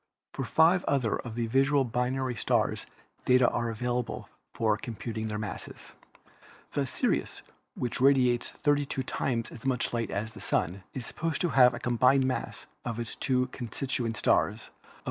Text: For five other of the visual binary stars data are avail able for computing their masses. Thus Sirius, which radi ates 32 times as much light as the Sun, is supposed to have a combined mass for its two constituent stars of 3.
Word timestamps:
For 0.33 0.45
five 0.45 0.83
other 0.85 1.17
of 1.17 1.35
the 1.35 1.45
visual 1.45 1.83
binary 1.83 2.33
stars 2.33 2.87
data 3.23 3.47
are 3.47 3.69
avail 3.69 3.99
able 3.99 4.29
for 4.51 4.75
computing 4.75 5.27
their 5.27 5.37
masses. 5.37 5.93
Thus 6.71 6.89
Sirius, 6.89 7.43
which 7.75 7.99
radi 7.99 8.29
ates 8.33 8.49
32 8.49 9.03
times 9.03 9.51
as 9.51 9.63
much 9.63 9.93
light 9.93 10.09
as 10.09 10.33
the 10.33 10.41
Sun, 10.41 10.83
is 10.95 11.05
supposed 11.05 11.39
to 11.41 11.49
have 11.49 11.75
a 11.75 11.79
combined 11.79 12.25
mass 12.25 12.65
for 12.83 12.99
its 12.99 13.13
two 13.15 13.45
constituent 13.51 14.17
stars 14.17 14.69
of 14.69 14.73
3. 14.73 14.73